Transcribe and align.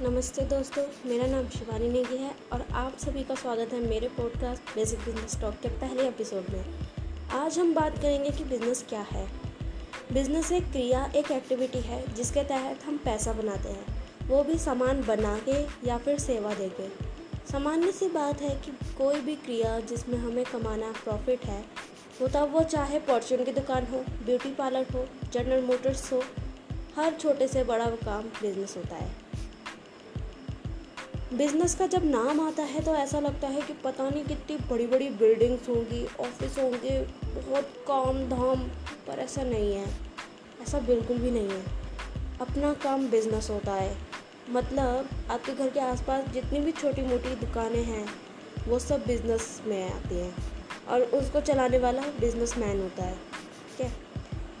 नमस्ते 0.00 0.42
दोस्तों, 0.42 0.82
मेरा 1.06 1.26
नाम 1.26 1.48
शिवानी 1.48 1.88
नेगी 1.88 2.16
है 2.16 2.30
और 2.52 2.64
आप 2.72 2.96
सभी 2.98 3.22
का 3.24 3.34
स्वागत 3.34 3.72
है 3.72 3.80
मेरे 3.80 4.08
पॉडकास्ट 4.08 4.74
बेसिक 4.74 4.98
बिज़नेस 4.98 5.36
टॉक 5.40 5.54
के 5.54 5.68
पहले 5.68 6.06
एपिसोड 6.08 6.44
में। 6.50 6.64
आज 7.32 7.58
हम 7.58 7.74
बात 7.74 7.98
करेंगे 7.98 8.30
कि 8.30 8.44
बिज़नेस 8.44 8.84
क्या 8.88 9.00
है। 9.00 9.26
बिज़नेस 10.12 10.52
एक 10.52 10.70
क्रिया, 10.72 11.04
एक 11.16 11.30
एक्टिविटी 11.30 11.80
है, 11.80 12.02
जिसके 12.14 12.44
तहत 12.44 12.84
हम 12.84 12.96
पैसा 12.96 13.32
बनाते 13.32 13.68
हैं। 13.68 14.28
वो 14.28 14.42
भी 14.44 14.58
सामान 14.58 15.04
बना 15.04 15.38
के 15.48 15.60
या 15.88 15.98
फिर 15.98 16.18
सेवा 16.18 16.54
दे 16.54 16.68
के 16.80 16.88
सामान्य 17.52 17.92
सी 17.92 18.08
बात 18.08 18.42
है 18.42 18.56
कि 18.56 18.72
कोई 18.98 19.20
भी 19.20 19.36
क्रिया 19.36 19.78
जिसमें 19.80 20.18
हमें 20.18 20.44
कमाना 20.44 20.92
प्रॉफिट 21.04 21.44
है, 21.44 21.64
वो 22.20 22.28
तब 22.28 22.52
वो 22.52 22.64
चाहे 22.66 23.00
फॉर्चून 23.00 23.44
की 23.44 23.52
दुकान 23.52 23.86
हो 23.86 24.04
ब्यूटी 24.24 24.54
पार्लर 24.54 24.86
हो 24.94 25.06
जनरल 25.32 25.64
मोटर्स 25.64 26.12
हो, 26.12 26.22
हर 26.96 27.14
छोटे 27.14 27.48
से 27.48 27.64
बड़ा 27.64 27.86
काम 27.86 28.22
बिज़नेस 28.42 28.76
होता 28.76 28.96
है। 28.96 29.29
बिज़नेस 31.32 31.74
का 31.74 31.86
जब 31.86 32.04
नाम 32.04 32.40
आता 32.40 32.62
है 32.62 32.80
तो 32.80 32.94
ऐसा 32.94 33.18
लगता 33.20 33.48
है 33.48 33.60
कि 33.62 33.72
पता 33.84 34.08
नहीं 34.08 34.24
कितनी 34.24 34.56
बड़ी 34.70 34.86
बड़ी 34.86 35.08
बिल्डिंग्स 35.10 35.68
होंगी 35.68 36.04
ऑफ़िस 36.20 36.58
होंगे, 36.58 36.98
बहुत 37.26 37.68
काम 37.88 38.18
धाम 38.30 38.62
पर 39.06 39.18
ऐसा 39.18 39.42
नहीं 39.42 39.74
है। 39.74 39.84
ऐसा 40.62 40.78
बिल्कुल 40.78 41.18
भी 41.18 41.30
नहीं 41.30 41.48
है। 41.48 41.62
अपना 42.40 42.72
काम 42.74 43.06
बिज़नेस 43.10 43.50
होता 43.50 43.74
है। 43.74 43.96
मतलब 44.50 45.08
आपके 45.30 45.54
घर 45.54 45.70
के 45.70 45.80
आसपास 45.80 46.28
जितनी 46.32 46.60
भी 46.60 46.72
छोटी 46.72 47.02
मोटी 47.02 47.34
दुकानें 47.36 47.82
हैं, 47.84 48.06
वो 48.68 48.78
सब 48.78 49.06
बिज़नेस 49.06 49.60
में 49.66 49.82
आती 49.84 50.14
हैं। 50.14 50.34
और 50.88 51.02
उसको 51.14 51.40
चलाने 51.42 51.78
वाला 51.78 52.02
बिज़नेस 52.20 52.56
मैन 52.58 52.80
होता 52.82 53.04
है। 53.04 53.14
ठीक 53.14 53.80
है? 53.80 53.92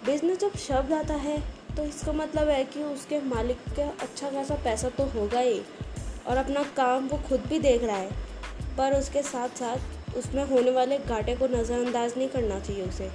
बिज़नेस 0.06 0.38
जब 0.38 0.56
शब्द 0.58 0.92
आता 0.92 1.14
है 1.18 1.38
तो 1.76 1.84
इसका 1.84 2.12
मतलब 2.12 2.48
है 2.48 2.64
कि 2.64 2.82
उसके 2.84 3.20
मालिक 3.24 3.58
का 3.76 3.92
अच्छा 4.00 4.30
खासा 4.30 4.54
पैसा 4.64 4.88
तो 4.88 5.04
होगा 5.10 5.40
ही। 5.40 5.60
और 6.26 6.36
अपना 6.36 6.62
काम 6.76 7.08
वो 7.08 7.18
खुद 7.28 7.40
भी 7.40 7.58
देख 7.58 7.84
रहा 7.84 7.96
है। 7.96 8.10
पर 8.78 8.98
उसके 8.98 9.22
साथ 9.22 9.48
साथ 9.48 10.16
उसमें 10.16 10.44
होने 10.44 10.70
वाले 10.70 10.98
घाटे 10.98 11.34
को 11.36 11.46
नज़रअंदाज 11.48 12.16
नहीं 12.16 12.28
करना 12.28 12.58
चाहिए 12.60 12.84
उसे। 12.84 13.10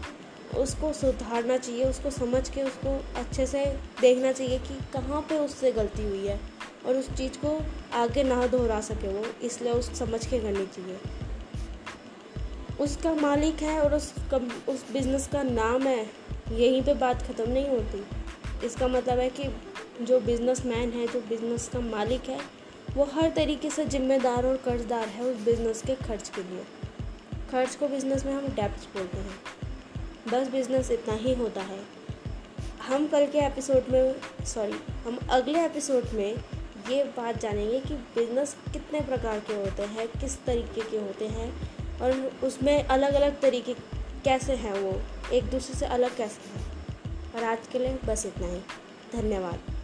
उसको 0.58 0.92
सुधारना 0.94 1.58
चाहिए, 1.58 1.86
उसको 1.86 2.10
समझ 2.10 2.50
के, 2.50 2.64
उसको 2.64 2.98
अच्छे 3.20 3.46
से 3.46 3.66
देखना 4.02 4.32
चाहिए 4.32 4.58
कि 4.60 4.80
कहाँ 4.94 5.22
पे 5.22 5.38
उससे 5.38 5.72
गलती 5.72 6.04
हुई 6.04 6.26
है 6.28 6.40
और 6.86 6.96
उस 6.96 7.10
चीज़ 7.18 7.38
को 7.38 7.60
आगे 7.94 8.24
ना 8.24 8.46
दोहरा 8.48 8.80
सके 8.82 9.08
वो, 9.08 9.26
इसलिए 9.44 9.72
उस 9.72 9.94
समझ 10.00 10.26
के 10.26 10.40
करनी 10.40 10.66
चाहिए। 10.66 10.98
उसका 12.80 13.14
मालिक 13.14 13.62
है 13.62 13.80
और 13.82 13.94
उस 13.94 14.14
कम, 14.32 14.50
उस 14.70 14.86
बिज़नेस 14.94 15.28
का 15.28 15.44
नाम 15.44 15.82
है, 15.82 16.06
यहीं 16.52 16.82
पे 16.84 16.94
बात 16.94 17.22
ख़त्म 17.22 17.52
नहीं 17.52 17.70
होती। 17.70 18.04
इसका 18.66 18.88
मतलब 18.88 19.20
है 19.20 19.30
कि 19.30 19.50
जो 20.02 20.20
बिजनेसमैन 20.20 20.92
है, 20.92 21.08
जो 21.08 21.20
बिज़नेस 21.20 21.68
का 21.68 21.80
मालिक 21.80 22.30
है 22.30 22.40
वो 22.96 23.04
हर 23.04 23.30
तरीके 23.30 23.70
से 23.70 23.86
जिम्मेदार 23.86 24.46
और 24.46 24.58
कर्जदार 24.58 25.08
है 25.08 25.24
उस 25.24 25.38
बिज़नेस 25.38 25.82
के 25.82 25.96
खर्च 25.96 26.30
के 26.30 26.44
लिए। 26.44 26.64
खर्च 27.52 27.76
को 27.76 27.88
बिज़नेस 27.88 28.26
में 28.26 28.34
हम 28.34 28.48
डेप्थ 28.48 28.98
बोलते 28.98 29.18
हैं। 29.18 29.40
बस 30.32 30.48
बिज़नेस 30.48 30.92
इतना 30.92 31.14
ही 31.14 31.36
होता 31.36 31.62
है। 31.62 31.80
हम 32.82 33.08
कल 33.08 33.28
के 33.28 33.38
एपिसोड 33.38 33.84
में 33.90 34.16
सॉरी 34.46 34.74
हम 35.06 35.20
अगले 35.30 35.66
एपिसोड 35.66 36.04
में 36.14 36.36
ये 36.90 37.04
बात 37.04 37.40
जानेंगे 37.40 37.80
कि 37.80 37.94
बिज़नेस 37.94 38.56
कितने 38.74 39.02
प्रकार 39.02 39.40
के 39.40 39.54
होते 39.54 39.84
हैं, 39.84 40.08
किस 40.08 40.46
तरीके 40.46 40.82
के 40.82 40.98
होते 40.98 41.28
हैं 41.28 41.72
और 42.02 42.32
उसमें 42.44 42.84
अलग 42.84 43.14
अलग 43.14 43.42
तरीके 43.42 43.74
कैसे 44.24 44.54
हैं 44.54 44.74
वो, 44.74 45.02
एक 45.32 45.44
दूसरे 45.44 45.80
से 45.80 45.86
अलग 45.86 46.18
कैसे 46.18 46.50
हैं। 46.50 46.66
और 47.36 47.44
आज 47.44 47.68
के 47.72 47.80
लिए 47.80 47.98
बस 48.06 48.26
इतना 48.26 48.48
ही। 48.48 48.60
धन्यवाद। 49.14 49.75